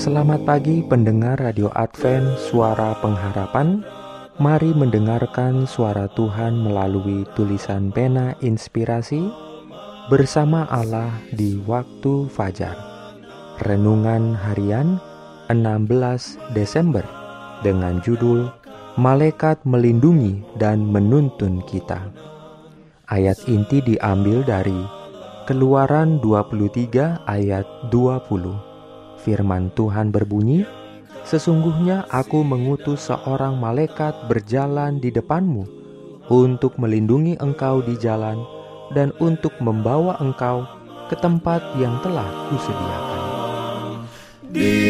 [0.00, 3.84] Selamat pagi pendengar Radio Advent Suara Pengharapan.
[4.40, 9.28] Mari mendengarkan suara Tuhan melalui tulisan pena inspirasi
[10.08, 12.80] Bersama Allah di waktu fajar.
[13.60, 14.96] Renungan harian
[15.52, 17.04] 16 Desember
[17.60, 18.48] Dengan judul
[18.96, 22.08] Malaikat melindungi dan menuntun kita.
[23.04, 24.80] Ayat inti diambil dari
[25.44, 28.69] Keluaran 23 ayat 20
[29.20, 30.64] Firman Tuhan berbunyi,
[31.28, 35.68] "Sesungguhnya Aku mengutus seorang malaikat berjalan di depanmu
[36.32, 38.40] untuk melindungi engkau di jalan
[38.96, 40.64] dan untuk membawa engkau
[41.12, 43.22] ke tempat yang telah Kusediakan."
[44.50, 44.89] Diberikannya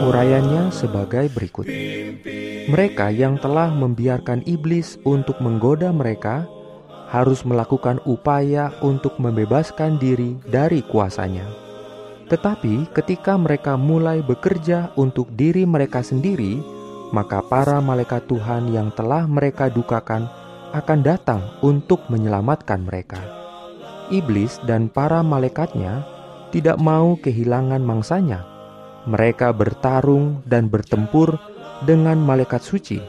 [0.00, 1.68] Urayanya sebagai berikut.
[2.72, 6.48] Mereka yang telah membiarkan iblis untuk menggoda mereka
[7.12, 11.44] harus melakukan upaya untuk membebaskan diri dari kuasanya.
[12.32, 16.62] Tetapi ketika mereka mulai bekerja untuk diri mereka sendiri,
[17.10, 20.30] maka para malaikat Tuhan yang telah mereka dukakan
[20.70, 23.18] akan datang untuk menyelamatkan mereka.
[24.14, 26.06] Iblis dan para malaikatnya
[26.54, 28.49] tidak mau kehilangan mangsanya.
[29.08, 31.40] Mereka bertarung dan bertempur
[31.88, 33.00] dengan malaikat suci,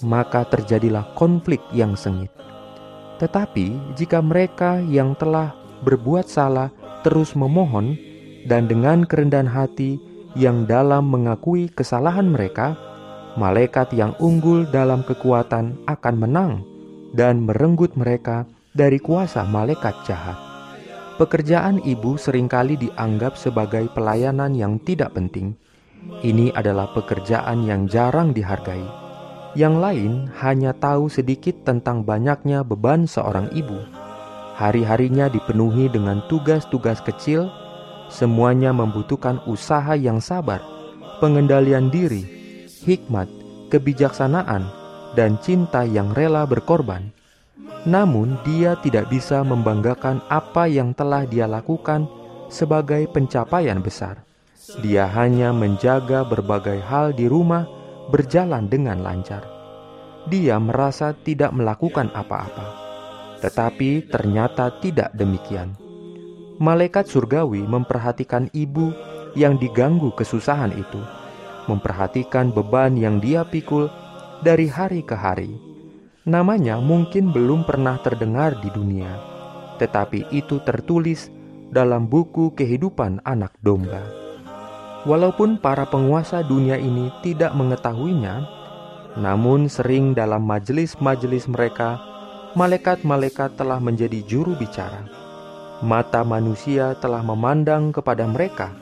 [0.00, 2.32] maka terjadilah konflik yang sengit.
[3.20, 5.52] Tetapi jika mereka yang telah
[5.84, 6.72] berbuat salah
[7.04, 7.96] terus memohon
[8.48, 10.00] dan dengan kerendahan hati
[10.36, 12.76] yang dalam mengakui kesalahan mereka,
[13.40, 16.52] malaikat yang unggul dalam kekuatan akan menang
[17.16, 18.44] dan merenggut mereka
[18.76, 20.45] dari kuasa malaikat jahat.
[21.16, 25.56] Pekerjaan ibu sering kali dianggap sebagai pelayanan yang tidak penting.
[26.20, 28.84] Ini adalah pekerjaan yang jarang dihargai.
[29.56, 30.12] Yang lain
[30.44, 33.80] hanya tahu sedikit tentang banyaknya beban seorang ibu.
[34.60, 37.48] Hari-harinya dipenuhi dengan tugas-tugas kecil,
[38.12, 40.60] semuanya membutuhkan usaha yang sabar,
[41.24, 42.28] pengendalian diri,
[42.84, 43.32] hikmat,
[43.72, 44.68] kebijaksanaan,
[45.16, 47.08] dan cinta yang rela berkorban.
[47.86, 52.04] Namun, dia tidak bisa membanggakan apa yang telah dia lakukan
[52.52, 54.20] sebagai pencapaian besar.
[54.84, 57.64] Dia hanya menjaga berbagai hal di rumah
[58.12, 59.46] berjalan dengan lancar.
[60.26, 62.66] Dia merasa tidak melakukan apa-apa,
[63.40, 65.72] tetapi ternyata tidak demikian.
[66.58, 68.90] Malaikat surgawi memperhatikan ibu
[69.38, 70.98] yang diganggu kesusahan itu,
[71.70, 73.86] memperhatikan beban yang dia pikul
[74.42, 75.75] dari hari ke hari
[76.26, 79.14] Namanya mungkin belum pernah terdengar di dunia,
[79.78, 81.30] tetapi itu tertulis
[81.70, 84.02] dalam buku kehidupan anak domba.
[85.06, 88.42] Walaupun para penguasa dunia ini tidak mengetahuinya,
[89.22, 92.02] namun sering dalam majelis-majelis mereka,
[92.58, 95.06] malaikat-malaikat telah menjadi juru bicara.
[95.78, 98.74] Mata manusia telah memandang kepada mereka,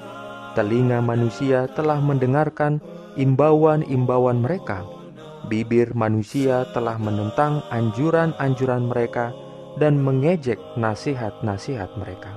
[0.56, 2.80] telinga manusia telah mendengarkan
[3.20, 4.93] imbauan-imbauan mereka
[5.46, 9.32] Bibir manusia telah menentang anjuran-anjuran mereka
[9.76, 12.34] dan mengejek nasihat-nasihat mereka.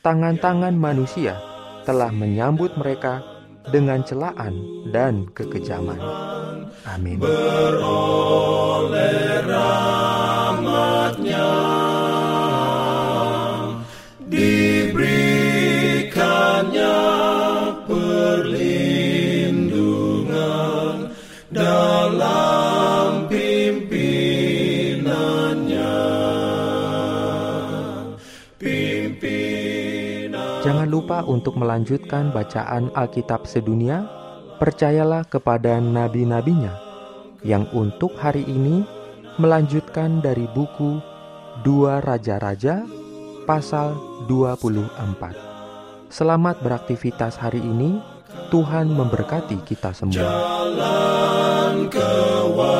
[0.00, 1.36] Tangan-tangan manusia
[1.84, 3.20] telah menyambut mereka
[3.68, 4.54] dengan celaan
[4.88, 6.00] dan kekejaman.
[6.88, 7.20] Amin.
[7.20, 7.44] Beroleh
[9.44, 10.70] rahmatnya
[21.90, 25.98] dalam pimpinannya.
[28.54, 34.06] Pimpinan Jangan lupa untuk melanjutkan bacaan Alkitab sedunia.
[34.60, 36.76] Percayalah kepada nabi-nabinya
[37.40, 38.84] yang untuk hari ini
[39.40, 41.00] melanjutkan dari buku
[41.64, 42.84] Dua Raja-Raja
[43.48, 43.96] pasal
[44.28, 46.12] 24.
[46.12, 48.19] Selamat beraktivitas hari ini.
[48.50, 50.12] Tuhan memberkati kita semua.
[50.12, 52.70] Jalan kewajiban.